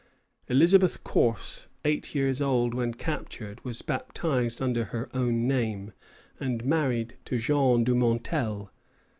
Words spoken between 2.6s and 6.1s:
when captured, was baptized under her own name,